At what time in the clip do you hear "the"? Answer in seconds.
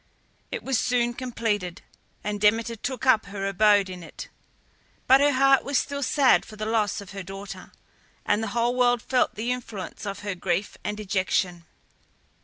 6.55-6.65, 8.41-8.47, 9.35-9.51